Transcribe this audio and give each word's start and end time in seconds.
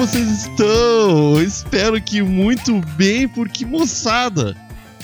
vocês 0.00 0.46
estão? 0.46 1.42
Espero 1.42 2.00
que 2.00 2.22
muito 2.22 2.80
bem, 2.96 3.28
porque 3.28 3.66
moçada, 3.66 4.56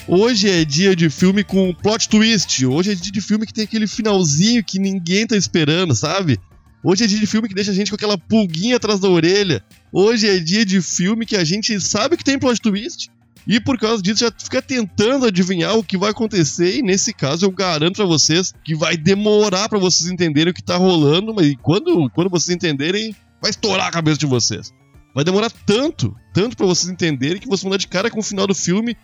hoje 0.08 0.48
é 0.48 0.64
dia 0.64 0.96
de 0.96 1.10
filme 1.10 1.44
com 1.44 1.74
plot 1.74 2.08
twist. 2.08 2.64
Hoje 2.64 2.92
é 2.92 2.94
dia 2.94 3.12
de 3.12 3.20
filme 3.20 3.44
que 3.44 3.52
tem 3.52 3.64
aquele 3.64 3.86
finalzinho 3.86 4.64
que 4.64 4.78
ninguém 4.78 5.26
tá 5.26 5.36
esperando, 5.36 5.94
sabe? 5.94 6.40
Hoje 6.82 7.04
é 7.04 7.06
dia 7.06 7.18
de 7.18 7.26
filme 7.26 7.46
que 7.46 7.54
deixa 7.54 7.72
a 7.72 7.74
gente 7.74 7.90
com 7.90 7.94
aquela 7.94 8.16
pulguinha 8.16 8.76
atrás 8.76 8.98
da 8.98 9.06
orelha. 9.06 9.62
Hoje 9.92 10.30
é 10.30 10.38
dia 10.38 10.64
de 10.64 10.80
filme 10.80 11.26
que 11.26 11.36
a 11.36 11.44
gente 11.44 11.78
sabe 11.78 12.16
que 12.16 12.24
tem 12.24 12.38
plot 12.38 12.58
twist. 12.58 13.10
E 13.46 13.60
por 13.60 13.78
causa 13.78 14.02
disso 14.02 14.20
já 14.20 14.32
fica 14.32 14.62
tentando 14.62 15.26
adivinhar 15.26 15.76
o 15.76 15.84
que 15.84 15.98
vai 15.98 16.12
acontecer. 16.12 16.78
E 16.78 16.82
nesse 16.82 17.12
caso 17.12 17.44
eu 17.44 17.50
garanto 17.50 17.96
para 17.96 18.06
vocês 18.06 18.54
que 18.64 18.74
vai 18.74 18.96
demorar 18.96 19.68
para 19.68 19.78
vocês 19.78 20.10
entenderem 20.10 20.52
o 20.52 20.54
que 20.54 20.64
tá 20.64 20.78
rolando. 20.78 21.34
Mas 21.34 21.54
quando, 21.60 22.08
quando 22.14 22.30
vocês 22.30 22.56
entenderem, 22.56 23.14
vai 23.42 23.50
estourar 23.50 23.88
a 23.88 23.92
cabeça 23.92 24.16
de 24.16 24.24
vocês. 24.24 24.72
Vai 25.16 25.24
demorar 25.24 25.50
tanto, 25.64 26.14
tanto 26.34 26.58
para 26.58 26.66
vocês 26.66 26.92
entenderem 26.92 27.40
que 27.40 27.46
vocês 27.46 27.62
vão 27.62 27.70
dar 27.70 27.78
de 27.78 27.88
cara 27.88 28.10
com 28.10 28.20
o 28.20 28.22
final 28.22 28.46
do 28.46 28.54
filme 28.54 28.94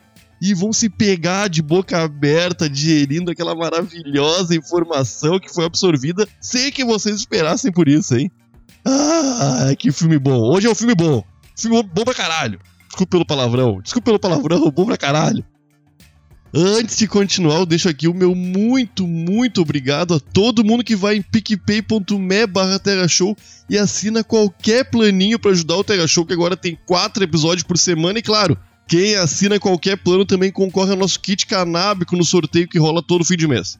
e 0.42 0.52
vão 0.52 0.70
se 0.70 0.90
pegar 0.90 1.48
de 1.48 1.62
boca 1.62 2.02
aberta, 2.02 2.68
digerindo 2.68 3.30
aquela 3.30 3.54
maravilhosa 3.54 4.54
informação 4.54 5.40
que 5.40 5.48
foi 5.48 5.64
absorvida 5.64 6.28
sem 6.38 6.70
que 6.70 6.84
vocês 6.84 7.16
esperassem 7.16 7.72
por 7.72 7.88
isso, 7.88 8.14
hein? 8.14 8.30
Ah, 8.84 9.70
que 9.78 9.90
filme 9.90 10.18
bom. 10.18 10.38
Hoje 10.38 10.66
é 10.66 10.70
um 10.70 10.74
filme 10.74 10.94
bom. 10.94 11.24
Filme 11.56 11.82
bom 11.82 12.04
pra 12.04 12.12
caralho. 12.12 12.60
Desculpa 12.88 13.12
pelo 13.12 13.24
palavrão. 13.24 13.80
Desculpa 13.80 14.04
pelo 14.04 14.20
palavrão, 14.20 14.70
bom 14.70 14.84
pra 14.84 14.98
caralho. 14.98 15.42
Antes 16.54 16.98
de 16.98 17.08
continuar, 17.08 17.60
eu 17.60 17.66
deixo 17.66 17.88
aqui 17.88 18.06
o 18.06 18.12
meu 18.12 18.34
muito, 18.34 19.06
muito 19.06 19.62
obrigado 19.62 20.14
a 20.14 20.20
todo 20.20 20.62
mundo 20.62 20.84
que 20.84 20.94
vai 20.94 21.16
em 21.16 21.22
picpay.me 21.22 22.46
barra 22.46 22.78
Show 23.08 23.34
e 23.70 23.78
assina 23.78 24.22
qualquer 24.22 24.90
planinho 24.90 25.38
para 25.38 25.52
ajudar 25.52 25.76
o 25.76 25.84
Terra 25.84 26.06
Show, 26.06 26.26
que 26.26 26.34
agora 26.34 26.54
tem 26.54 26.78
quatro 26.84 27.24
episódios 27.24 27.62
por 27.62 27.78
semana. 27.78 28.18
E 28.18 28.22
claro, 28.22 28.58
quem 28.86 29.14
assina 29.14 29.58
qualquer 29.58 29.96
plano 29.96 30.26
também 30.26 30.52
concorre 30.52 30.90
ao 30.90 30.98
nosso 30.98 31.18
kit 31.20 31.46
canábico 31.46 32.14
no 32.14 32.24
sorteio 32.24 32.68
que 32.68 32.78
rola 32.78 33.02
todo 33.02 33.24
fim 33.24 33.36
de 33.36 33.48
mês. 33.48 33.78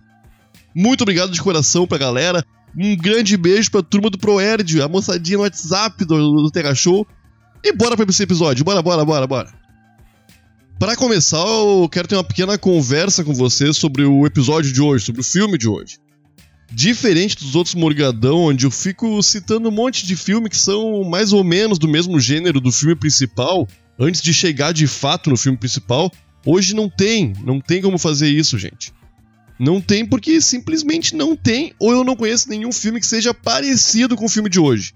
Muito 0.74 1.02
obrigado 1.02 1.30
de 1.30 1.42
coração 1.42 1.86
pra 1.86 1.98
galera. 1.98 2.42
Um 2.74 2.96
grande 2.96 3.36
beijo 3.36 3.70
pra 3.70 3.82
turma 3.82 4.08
do 4.08 4.16
Proerd, 4.16 4.80
a 4.80 4.88
moçadinha 4.88 5.36
no 5.36 5.44
WhatsApp 5.44 6.06
do, 6.06 6.42
do 6.42 6.50
Terra 6.50 6.74
Show. 6.74 7.06
E 7.62 7.70
bora 7.70 7.98
pra 7.98 8.06
esse 8.08 8.22
episódio. 8.22 8.64
Bora, 8.64 8.80
bora, 8.80 9.04
bora, 9.04 9.26
bora. 9.26 9.61
Para 10.82 10.96
começar, 10.96 11.38
eu 11.38 11.88
quero 11.88 12.08
ter 12.08 12.16
uma 12.16 12.24
pequena 12.24 12.58
conversa 12.58 13.22
com 13.22 13.32
vocês 13.32 13.76
sobre 13.76 14.04
o 14.04 14.26
episódio 14.26 14.72
de 14.72 14.82
hoje, 14.82 15.04
sobre 15.04 15.20
o 15.20 15.24
filme 15.24 15.56
de 15.56 15.68
hoje. 15.68 15.96
Diferente 16.72 17.36
dos 17.36 17.54
outros 17.54 17.76
Morgadão, 17.76 18.46
onde 18.46 18.66
eu 18.66 18.70
fico 18.72 19.22
citando 19.22 19.68
um 19.68 19.72
monte 19.72 20.04
de 20.04 20.16
filme 20.16 20.50
que 20.50 20.56
são 20.56 21.04
mais 21.04 21.32
ou 21.32 21.44
menos 21.44 21.78
do 21.78 21.86
mesmo 21.86 22.18
gênero 22.18 22.60
do 22.60 22.72
filme 22.72 22.96
principal, 22.96 23.68
antes 23.96 24.20
de 24.20 24.34
chegar 24.34 24.72
de 24.72 24.88
fato 24.88 25.30
no 25.30 25.36
filme 25.36 25.56
principal, 25.56 26.10
hoje 26.44 26.74
não 26.74 26.90
tem, 26.90 27.32
não 27.44 27.60
tem 27.60 27.80
como 27.80 27.96
fazer 27.96 28.30
isso, 28.30 28.58
gente. 28.58 28.92
Não 29.60 29.80
tem 29.80 30.04
porque 30.04 30.40
simplesmente 30.40 31.14
não 31.14 31.36
tem, 31.36 31.72
ou 31.78 31.92
eu 31.92 32.02
não 32.02 32.16
conheço 32.16 32.48
nenhum 32.48 32.72
filme 32.72 32.98
que 32.98 33.06
seja 33.06 33.32
parecido 33.32 34.16
com 34.16 34.24
o 34.24 34.28
filme 34.28 34.50
de 34.50 34.58
hoje. 34.58 34.94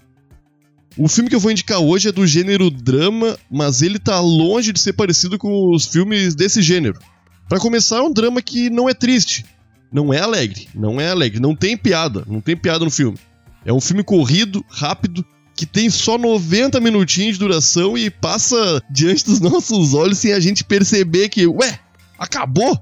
O 0.98 1.08
filme 1.08 1.28
que 1.28 1.36
eu 1.36 1.40
vou 1.40 1.50
indicar 1.50 1.78
hoje 1.78 2.08
é 2.08 2.12
do 2.12 2.26
gênero 2.26 2.70
drama, 2.70 3.38
mas 3.50 3.82
ele 3.82 3.98
tá 3.98 4.18
longe 4.18 4.72
de 4.72 4.80
ser 4.80 4.94
parecido 4.94 5.36
com 5.36 5.70
os 5.70 5.84
filmes 5.84 6.34
desse 6.34 6.62
gênero. 6.62 6.98
Para 7.46 7.60
começar, 7.60 7.98
é 7.98 8.00
um 8.00 8.12
drama 8.12 8.40
que 8.40 8.70
não 8.70 8.88
é 8.88 8.94
triste, 8.94 9.44
não 9.92 10.12
é 10.12 10.20
alegre, 10.20 10.68
não 10.74 10.98
é 10.98 11.10
alegre, 11.10 11.38
não 11.38 11.54
tem 11.54 11.76
piada, 11.76 12.24
não 12.26 12.40
tem 12.40 12.56
piada 12.56 12.82
no 12.82 12.90
filme. 12.90 13.18
É 13.62 13.72
um 13.72 13.80
filme 13.80 14.02
corrido, 14.02 14.64
rápido, 14.70 15.22
que 15.54 15.66
tem 15.66 15.90
só 15.90 16.16
90 16.16 16.80
minutinhos 16.80 17.34
de 17.34 17.40
duração 17.40 17.96
e 17.96 18.08
passa 18.08 18.82
diante 18.90 19.26
dos 19.26 19.38
nossos 19.40 19.92
olhos 19.92 20.16
sem 20.16 20.32
a 20.32 20.40
gente 20.40 20.64
perceber 20.64 21.28
que, 21.28 21.46
ué, 21.46 21.78
acabou? 22.18 22.80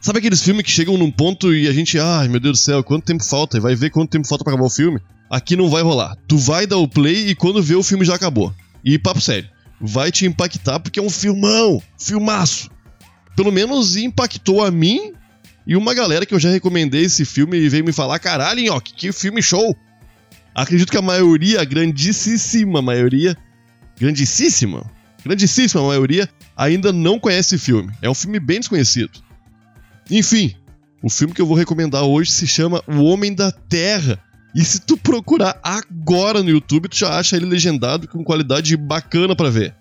Sabe 0.00 0.20
aqueles 0.20 0.40
filmes 0.40 0.64
que 0.64 0.70
chegam 0.70 0.96
num 0.96 1.10
ponto 1.10 1.52
e 1.52 1.66
a 1.66 1.72
gente, 1.72 1.98
ai 1.98 2.28
meu 2.28 2.38
Deus 2.38 2.60
do 2.60 2.62
céu, 2.62 2.84
quanto 2.84 3.06
tempo 3.06 3.24
falta? 3.24 3.56
E 3.56 3.60
vai 3.60 3.74
ver 3.74 3.90
quanto 3.90 4.10
tempo 4.10 4.28
falta 4.28 4.44
para 4.44 4.52
acabar 4.52 4.66
o 4.66 4.70
filme? 4.70 5.00
Aqui 5.28 5.56
não 5.56 5.68
vai 5.68 5.82
rolar. 5.82 6.16
Tu 6.28 6.38
vai 6.38 6.66
dar 6.66 6.76
o 6.76 6.88
play 6.88 7.28
e 7.28 7.34
quando 7.34 7.62
vê 7.62 7.74
o 7.74 7.82
filme 7.82 8.04
já 8.04 8.14
acabou. 8.14 8.54
E 8.84 8.98
papo 8.98 9.20
sério, 9.20 9.48
vai 9.80 10.12
te 10.12 10.26
impactar 10.26 10.78
porque 10.80 11.00
é 11.00 11.02
um 11.02 11.10
filmão, 11.10 11.82
filmaço. 11.98 12.70
Pelo 13.34 13.52
menos 13.52 13.96
impactou 13.96 14.64
a 14.64 14.70
mim 14.70 15.12
e 15.66 15.76
uma 15.76 15.92
galera 15.92 16.24
que 16.24 16.32
eu 16.32 16.38
já 16.38 16.50
recomendei 16.50 17.04
esse 17.04 17.24
filme 17.24 17.58
e 17.58 17.68
veio 17.68 17.84
me 17.84 17.92
falar: 17.92 18.18
caralho, 18.18 18.62
Nhoque, 18.62 18.94
que 18.94 19.12
filme 19.12 19.42
show! 19.42 19.76
Acredito 20.54 20.90
que 20.90 20.96
a 20.96 21.02
maioria, 21.02 21.60
a 21.60 21.64
grandíssima 21.64 22.80
maioria, 22.80 23.36
grandíssima, 24.00 24.90
grandíssima 25.22 25.86
maioria, 25.86 26.28
ainda 26.56 26.92
não 26.92 27.18
conhece 27.18 27.56
esse 27.56 27.64
filme. 27.64 27.92
É 28.00 28.08
um 28.08 28.14
filme 28.14 28.40
bem 28.40 28.60
desconhecido. 28.60 29.10
Enfim, 30.10 30.54
o 31.02 31.10
filme 31.10 31.34
que 31.34 31.42
eu 31.42 31.46
vou 31.46 31.56
recomendar 31.56 32.04
hoje 32.04 32.30
se 32.30 32.46
chama 32.46 32.82
O 32.86 33.02
Homem 33.02 33.34
da 33.34 33.52
Terra 33.52 34.22
e 34.56 34.64
se 34.64 34.80
tu 34.80 34.96
procurar 34.96 35.60
agora 35.62 36.42
no 36.42 36.48
YouTube, 36.48 36.88
tu 36.88 36.96
já 36.96 37.18
acha 37.18 37.36
ele 37.36 37.44
legendado 37.44 38.08
com 38.08 38.24
qualidade 38.24 38.74
bacana 38.74 39.36
para 39.36 39.50
ver. 39.50 39.74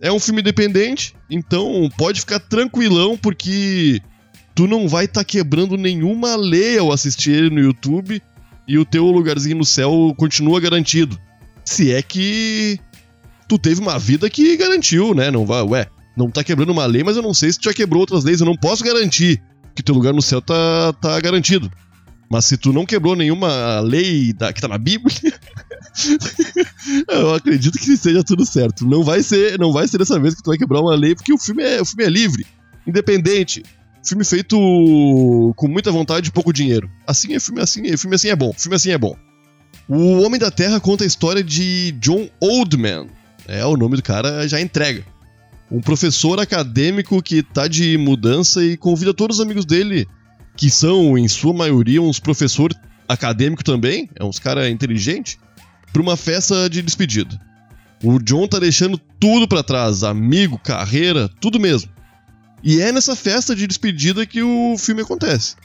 É 0.00 0.12
um 0.12 0.20
filme 0.20 0.40
independente, 0.40 1.12
então 1.28 1.90
pode 1.98 2.20
ficar 2.20 2.38
tranquilão 2.38 3.18
porque 3.18 4.00
tu 4.54 4.68
não 4.68 4.86
vai 4.86 5.06
estar 5.06 5.22
tá 5.22 5.24
quebrando 5.24 5.76
nenhuma 5.76 6.36
lei 6.36 6.78
ao 6.78 6.92
assistir 6.92 7.32
ele 7.32 7.50
no 7.50 7.60
YouTube 7.60 8.22
e 8.68 8.78
o 8.78 8.84
teu 8.84 9.06
lugarzinho 9.06 9.56
no 9.56 9.64
céu 9.64 10.14
continua 10.16 10.60
garantido. 10.60 11.18
Se 11.64 11.92
é 11.92 12.00
que 12.00 12.78
tu 13.48 13.58
teve 13.58 13.80
uma 13.80 13.98
vida 13.98 14.30
que 14.30 14.56
garantiu, 14.56 15.14
né? 15.14 15.32
Não 15.32 15.44
vai, 15.44 15.62
ué, 15.62 15.88
não 16.16 16.30
tá 16.30 16.44
quebrando 16.44 16.70
uma 16.70 16.86
lei, 16.86 17.02
mas 17.02 17.16
eu 17.16 17.22
não 17.22 17.34
sei 17.34 17.50
se 17.50 17.58
tu 17.58 17.64
já 17.64 17.74
quebrou 17.74 18.02
outras 18.02 18.22
leis, 18.22 18.38
eu 18.38 18.46
não 18.46 18.56
posso 18.56 18.84
garantir 18.84 19.42
que 19.74 19.82
teu 19.82 19.96
lugar 19.96 20.14
no 20.14 20.22
céu 20.22 20.40
tá, 20.40 20.92
tá 20.92 21.18
garantido. 21.18 21.68
Mas 22.32 22.46
se 22.46 22.56
tu 22.56 22.72
não 22.72 22.86
quebrou 22.86 23.14
nenhuma 23.14 23.80
lei 23.80 24.32
da, 24.32 24.54
que 24.54 24.60
tá 24.62 24.66
na 24.66 24.78
Bíblia, 24.78 25.14
eu 27.06 27.34
acredito 27.34 27.78
que 27.78 27.94
seja 27.94 28.24
tudo 28.24 28.46
certo. 28.46 28.86
Não 28.86 29.04
vai 29.04 29.22
ser, 29.22 29.58
não 29.58 29.70
vai 29.70 29.86
ser 29.86 29.98
dessa 29.98 30.18
vez 30.18 30.34
que 30.34 30.42
tu 30.42 30.48
vai 30.48 30.56
quebrar 30.56 30.80
uma 30.80 30.96
lei, 30.96 31.14
porque 31.14 31.30
o 31.30 31.36
filme 31.36 31.62
é, 31.62 31.82
o 31.82 31.84
filme 31.84 32.04
é 32.04 32.08
livre, 32.08 32.46
independente. 32.86 33.62
Filme 34.02 34.24
feito 34.24 34.56
com 34.56 35.68
muita 35.68 35.92
vontade 35.92 36.30
e 36.30 36.32
pouco 36.32 36.54
dinheiro. 36.54 36.90
Assim 37.06 37.34
é 37.34 37.38
filme 37.38 37.60
assim, 37.60 37.86
é, 37.86 37.98
filme 37.98 38.16
assim 38.16 38.28
é 38.28 38.34
bom. 38.34 38.54
Filme 38.56 38.76
assim 38.76 38.92
é 38.92 38.96
bom. 38.96 39.14
O 39.86 40.22
Homem 40.22 40.40
da 40.40 40.50
Terra 40.50 40.80
conta 40.80 41.04
a 41.04 41.06
história 41.06 41.44
de 41.44 41.92
John 42.00 42.30
Oldman. 42.40 43.08
É, 43.46 43.62
o 43.66 43.76
nome 43.76 43.96
do 43.96 44.02
cara 44.02 44.48
já 44.48 44.58
entrega. 44.58 45.04
Um 45.70 45.82
professor 45.82 46.40
acadêmico 46.40 47.20
que 47.20 47.42
tá 47.42 47.68
de 47.68 47.98
mudança 47.98 48.64
e 48.64 48.74
convida 48.78 49.12
todos 49.12 49.36
os 49.36 49.44
amigos 49.44 49.66
dele 49.66 50.08
que 50.56 50.70
são, 50.70 51.16
em 51.16 51.28
sua 51.28 51.52
maioria, 51.52 52.02
uns 52.02 52.20
professores 52.20 52.76
acadêmicos 53.08 53.64
também, 53.64 54.08
é 54.18 54.24
uns 54.24 54.38
cara 54.38 54.68
inteligente, 54.70 55.38
para 55.92 56.02
uma 56.02 56.16
festa 56.16 56.68
de 56.68 56.82
despedida. 56.82 57.38
O 58.02 58.18
John 58.18 58.48
tá 58.48 58.58
deixando 58.58 58.98
tudo 59.20 59.46
para 59.46 59.62
trás, 59.62 60.02
amigo, 60.02 60.58
carreira, 60.58 61.30
tudo 61.40 61.60
mesmo. 61.60 61.90
E 62.62 62.80
é 62.80 62.90
nessa 62.90 63.14
festa 63.14 63.54
de 63.54 63.66
despedida 63.66 64.26
que 64.26 64.42
o 64.42 64.76
filme 64.78 65.02
acontece. 65.02 65.56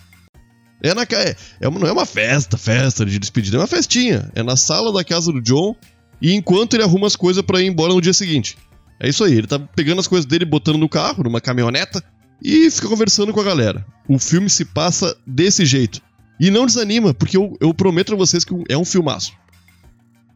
É 0.81 0.93
na 0.93 1.03
é, 1.03 1.35
é 1.59 1.69
não 1.69 1.87
é 1.87 1.91
uma 1.91 2.05
festa, 2.05 2.57
festa 2.57 3.05
de 3.05 3.17
despedida, 3.17 3.57
é 3.57 3.59
uma 3.59 3.67
festinha. 3.67 4.31
É 4.35 4.43
na 4.43 4.55
sala 4.55 4.93
da 4.93 5.03
casa 5.03 5.31
do 5.31 5.41
John 5.41 5.75
e 6.21 6.33
enquanto 6.33 6.75
ele 6.75 6.83
arruma 6.83 7.07
as 7.07 7.15
coisas 7.15 7.43
para 7.43 7.61
ir 7.61 7.67
embora 7.67 7.93
no 7.93 8.01
dia 8.01 8.13
seguinte. 8.13 8.57
É 8.99 9.07
isso 9.07 9.23
aí, 9.23 9.33
ele 9.33 9.47
tá 9.47 9.59
pegando 9.59 9.99
as 9.99 10.07
coisas 10.07 10.25
dele, 10.25 10.45
botando 10.45 10.77
no 10.77 10.89
carro, 10.89 11.23
numa 11.23 11.41
caminhoneta, 11.41 12.03
e 12.41 12.69
fica 12.69 12.87
conversando 12.87 13.34
com 13.34 13.39
a 13.39 13.43
galera. 13.43 13.85
O 14.07 14.19
filme 14.19 14.49
se 14.49 14.66
passa 14.66 15.17
desse 15.25 15.66
jeito. 15.66 16.01
E 16.39 16.51
não 16.51 16.66
desanima, 16.66 17.13
porque 17.13 17.35
eu, 17.35 17.57
eu 17.59 17.73
prometo 17.73 18.13
a 18.13 18.17
vocês 18.17 18.45
que 18.45 18.53
é 18.69 18.78
um 18.78 18.85
filmaço. 18.85 19.34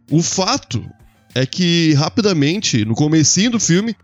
O 0.10 0.22
fato 0.22 0.84
é 1.36 1.46
que 1.46 1.94
rapidamente, 1.94 2.84
no 2.84 2.96
comecinho 2.96 3.52
do 3.52 3.60
filme, 3.60 3.96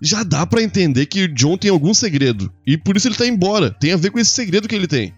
já 0.00 0.22
dá 0.22 0.46
para 0.46 0.62
entender 0.62 1.06
que 1.06 1.26
John 1.28 1.56
tem 1.56 1.70
algum 1.70 1.94
segredo. 1.94 2.52
E 2.66 2.76
por 2.76 2.96
isso 2.96 3.08
ele 3.08 3.14
tá 3.14 3.26
embora. 3.26 3.70
Tem 3.70 3.92
a 3.92 3.96
ver 3.96 4.10
com 4.10 4.18
esse 4.18 4.30
segredo 4.30 4.68
que 4.68 4.74
ele 4.74 4.86
tem. 4.86 5.14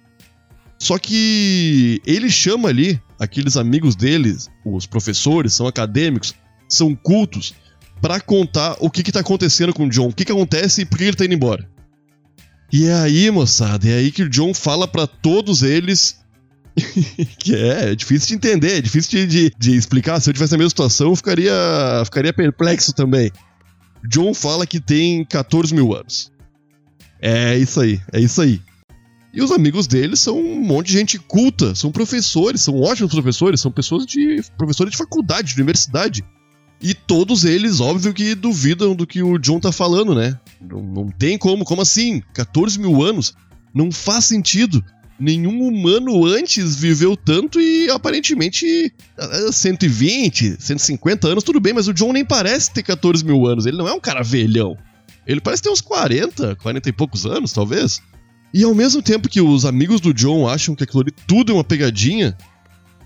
Só 0.78 0.96
que 0.96 2.00
ele 2.06 2.30
chama 2.30 2.68
ali 2.68 3.00
aqueles 3.18 3.56
amigos 3.56 3.96
deles, 3.96 4.48
os 4.64 4.86
professores, 4.86 5.52
são 5.52 5.66
acadêmicos, 5.66 6.34
são 6.68 6.94
cultos, 6.94 7.52
para 8.00 8.20
contar 8.20 8.76
o 8.78 8.88
que 8.88 9.02
que 9.02 9.10
tá 9.10 9.20
acontecendo 9.20 9.74
com 9.74 9.86
o 9.86 9.90
John, 9.90 10.08
o 10.08 10.12
que 10.12 10.24
que 10.24 10.30
acontece 10.30 10.82
e 10.82 10.84
por 10.84 10.98
que 10.98 11.04
ele 11.04 11.16
tá 11.16 11.24
indo 11.24 11.34
embora. 11.34 11.68
E 12.72 12.86
é 12.86 12.94
aí, 12.94 13.30
moçada, 13.30 13.88
é 13.88 13.94
aí 13.94 14.12
que 14.12 14.22
o 14.22 14.28
John 14.28 14.52
fala 14.52 14.86
para 14.86 15.06
todos 15.06 15.62
eles 15.62 16.18
que 17.38 17.54
é, 17.54 17.90
é, 17.90 17.94
difícil 17.94 18.28
de 18.28 18.34
entender, 18.34 18.78
é 18.78 18.80
difícil 18.80 19.10
de, 19.10 19.26
de, 19.26 19.52
de, 19.58 19.76
explicar. 19.76 20.20
Se 20.20 20.30
eu 20.30 20.34
tivesse 20.34 20.54
a 20.54 20.58
mesma 20.58 20.70
situação, 20.70 21.08
eu 21.08 21.16
ficaria, 21.16 21.52
ficaria 22.04 22.32
perplexo 22.32 22.92
também. 22.92 23.30
John 24.08 24.32
fala 24.32 24.66
que 24.66 24.80
tem 24.80 25.24
14 25.24 25.74
mil 25.74 25.94
anos. 25.94 26.30
É 27.20 27.56
isso 27.56 27.80
aí, 27.80 28.00
é 28.12 28.20
isso 28.20 28.40
aí. 28.40 28.60
E 29.32 29.42
os 29.42 29.50
amigos 29.50 29.86
dele 29.86 30.16
são 30.16 30.38
um 30.38 30.60
monte 30.60 30.86
de 30.86 30.92
gente 30.94 31.18
culta, 31.18 31.74
são 31.74 31.90
professores, 31.90 32.62
são 32.62 32.80
ótimos 32.80 33.12
professores, 33.12 33.60
são 33.60 33.70
pessoas 33.70 34.06
de. 34.06 34.42
professores 34.56 34.92
de 34.92 34.98
faculdade, 34.98 35.54
de 35.54 35.60
universidade. 35.60 36.24
E 36.80 36.94
todos 36.94 37.44
eles, 37.44 37.80
óbvio 37.80 38.14
que 38.14 38.34
duvidam 38.34 38.94
do 38.94 39.06
que 39.06 39.22
o 39.22 39.36
John 39.38 39.58
tá 39.58 39.72
falando, 39.72 40.14
né? 40.14 40.38
Não, 40.60 40.82
não 40.82 41.08
tem 41.08 41.36
como, 41.36 41.64
como 41.64 41.82
assim? 41.82 42.22
14 42.32 42.78
mil 42.78 43.02
anos? 43.02 43.34
Não 43.74 43.90
faz 43.90 44.26
sentido. 44.26 44.84
Nenhum 45.18 45.66
humano 45.66 46.24
antes 46.24 46.76
viveu 46.76 47.16
tanto 47.16 47.60
e 47.60 47.90
aparentemente 47.90 48.92
120, 49.50 50.56
150 50.60 51.26
anos, 51.26 51.42
tudo 51.42 51.58
bem, 51.58 51.72
mas 51.72 51.88
o 51.88 51.92
John 51.92 52.12
nem 52.12 52.24
parece 52.24 52.72
ter 52.72 52.84
14 52.84 53.24
mil 53.24 53.44
anos. 53.44 53.66
Ele 53.66 53.76
não 53.76 53.88
é 53.88 53.92
um 53.92 54.00
cara 54.00 54.22
velhão. 54.22 54.76
Ele 55.26 55.40
parece 55.40 55.62
ter 55.62 55.70
uns 55.70 55.80
40, 55.80 56.54
40 56.56 56.88
e 56.88 56.92
poucos 56.92 57.26
anos, 57.26 57.52
talvez. 57.52 58.00
E 58.54 58.62
ao 58.62 58.74
mesmo 58.74 59.02
tempo 59.02 59.28
que 59.28 59.40
os 59.40 59.64
amigos 59.64 60.00
do 60.00 60.14
John 60.14 60.48
acham 60.48 60.76
que 60.76 60.84
aquilo 60.84 61.02
ali 61.02 61.12
tudo 61.26 61.50
é 61.50 61.54
uma 61.54 61.64
pegadinha, 61.64 62.36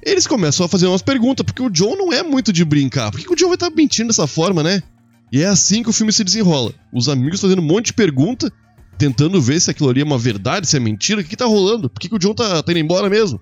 eles 0.04 0.26
começam 0.26 0.66
a 0.66 0.68
fazer 0.68 0.86
umas 0.86 1.02
perguntas, 1.02 1.44
porque 1.44 1.62
o 1.62 1.70
John 1.70 1.96
não 1.96 2.12
é 2.12 2.22
muito 2.22 2.52
de 2.52 2.64
brincar. 2.64 3.10
Por 3.10 3.20
que, 3.20 3.32
o 3.32 3.36
John 3.36 3.46
vai 3.46 3.54
estar 3.54 3.70
tá 3.70 3.76
mentindo 3.76 4.08
dessa 4.08 4.26
forma, 4.26 4.62
né? 4.62 4.82
E 5.30 5.40
é 5.40 5.46
assim 5.46 5.82
que 5.82 5.90
o 5.90 5.92
filme 5.92 6.12
se 6.12 6.24
desenrola. 6.24 6.74
Os 6.92 7.08
amigos 7.08 7.40
fazendo 7.40 7.62
um 7.62 7.66
monte 7.66 7.86
de 7.86 7.92
pergunta, 7.94 8.52
tentando 8.98 9.40
ver 9.40 9.60
se 9.60 9.70
aquilo 9.70 9.88
ali 9.88 10.00
é 10.00 10.04
uma 10.04 10.18
verdade, 10.18 10.66
se 10.66 10.76
é 10.76 10.80
mentira, 10.80 11.20
o 11.20 11.24
que, 11.24 11.30
que 11.30 11.36
tá 11.36 11.46
rolando? 11.46 11.88
Por 11.88 12.00
que, 12.00 12.08
que 12.08 12.14
o 12.14 12.18
John 12.18 12.34
tá, 12.34 12.62
tá 12.62 12.72
indo 12.72 12.80
embora 12.80 13.08
mesmo? 13.08 13.40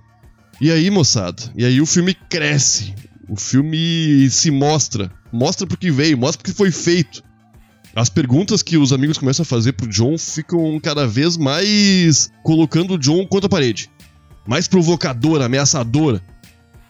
E 0.60 0.70
aí, 0.70 0.90
moçada, 0.90 1.42
e 1.56 1.64
aí 1.64 1.80
o 1.80 1.86
filme 1.86 2.14
cresce. 2.14 2.94
O 3.28 3.36
filme 3.36 4.28
se 4.28 4.50
mostra. 4.50 5.10
Mostra 5.32 5.66
porque 5.66 5.90
veio, 5.90 6.18
mostra 6.18 6.38
porque 6.42 6.56
foi 6.56 6.70
feito. 6.70 7.22
As 7.94 8.08
perguntas 8.08 8.62
que 8.62 8.76
os 8.76 8.92
amigos 8.92 9.18
começam 9.18 9.42
a 9.42 9.46
fazer 9.46 9.72
pro 9.72 9.88
John 9.88 10.16
ficam 10.18 10.78
cada 10.80 11.06
vez 11.06 11.36
mais 11.36 12.30
colocando 12.42 12.94
o 12.94 12.98
John 12.98 13.26
contra 13.26 13.46
a 13.46 13.50
parede. 13.50 13.90
Mais 14.46 14.68
provocadora, 14.68 15.46
ameaçadora. 15.46 16.22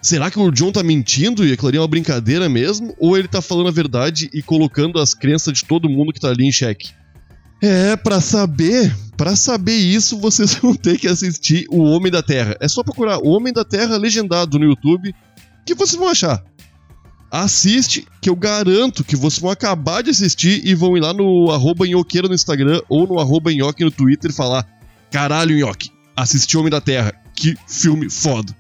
Será 0.03 0.31
que 0.31 0.39
o 0.39 0.51
John 0.51 0.73
tá 0.73 0.83
mentindo 0.83 1.47
e 1.47 1.53
aquilo 1.53 1.69
ali 1.69 1.77
é 1.77 1.81
uma 1.81 1.89
brincadeira 1.89 2.49
mesmo? 2.49 2.95
Ou 2.99 3.19
ele 3.19 3.29
tá 3.29 3.43
falando 3.43 3.69
a 3.69 3.73
verdade 3.73 4.31
e 4.33 4.43
colocando 4.43 4.99
as 4.99 5.13
crenças 5.13 5.53
de 5.53 5.65
todo 5.65 5.91
mundo 5.91 6.13
que 6.13 6.21
tá 6.21 6.29
ali 6.29 6.47
em 6.47 6.53
xeque? 6.53 6.91
É, 7.63 7.95
para 7.95 8.23
saber, 8.23 8.97
para 9.19 9.37
saber 9.37 9.75
isso, 9.75 10.19
vocês 10.19 10.55
vão 10.63 10.75
ter 10.75 10.99
que 10.99 11.07
assistir 11.07 11.67
O 11.71 11.83
Homem 11.83 12.11
da 12.11 12.23
Terra. 12.23 12.57
É 12.61 12.67
só 12.67 12.83
procurar 12.83 13.19
O 13.19 13.29
Homem 13.29 13.53
da 13.53 13.65
Terra 13.65 13.99
legendado 13.99 14.59
no 14.59 14.65
YouTube 14.65 15.15
que 15.67 15.75
vocês 15.75 15.99
vão 15.99 16.09
achar. 16.09 16.43
Assiste, 17.31 18.07
que 18.21 18.29
eu 18.31 18.35
garanto 18.35 19.05
que 19.05 19.15
vocês 19.15 19.41
vão 19.41 19.51
acabar 19.51 20.03
de 20.03 20.11
assistir 20.11 20.67
e 20.67 20.75
vão 20.75 20.97
ir 20.97 21.01
lá 21.01 21.13
no 21.13 21.51
arroba 21.51 21.87
nhoqueira 21.87 22.27
no 22.27 22.35
Instagram 22.35 22.81
ou 22.89 23.07
no 23.07 23.21
arroba 23.21 23.53
nhoque 23.53 23.85
no 23.85 23.91
Twitter 23.91 24.31
e 24.31 24.35
falar 24.35 24.67
Caralho, 25.11 25.57
nhoque, 25.57 25.91
assisti 26.17 26.57
Homem 26.57 26.71
da 26.71 26.81
Terra, 26.81 27.13
que 27.37 27.55
filme 27.69 28.09
foda. 28.09 28.60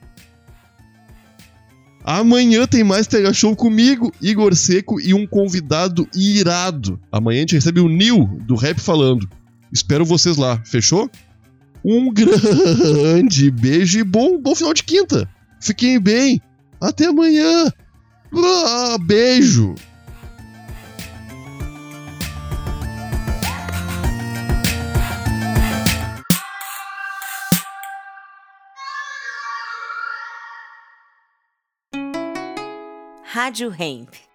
Amanhã 2.12 2.66
tem 2.66 2.82
mais 2.82 3.06
Tega 3.06 3.32
Show 3.32 3.54
comigo, 3.54 4.12
Igor 4.20 4.52
Seco 4.56 5.00
e 5.00 5.14
um 5.14 5.24
convidado 5.24 6.08
irado. 6.12 6.98
Amanhã 7.12 7.38
a 7.38 7.40
gente 7.42 7.54
recebe 7.54 7.78
o 7.78 7.88
Nil 7.88 8.26
do 8.48 8.56
Rap 8.56 8.80
Falando. 8.80 9.30
Espero 9.72 10.04
vocês 10.04 10.36
lá, 10.36 10.60
fechou? 10.64 11.08
Um 11.84 12.10
grande 12.12 13.48
beijo 13.52 14.00
e 14.00 14.02
bom, 14.02 14.40
bom 14.42 14.56
final 14.56 14.74
de 14.74 14.82
quinta. 14.82 15.30
Fiquem 15.60 16.00
bem. 16.00 16.42
Até 16.80 17.06
amanhã. 17.06 17.72
Ah, 18.34 18.96
beijo. 19.00 19.76
Rádio 33.40 33.70
Hemp. 33.70 34.29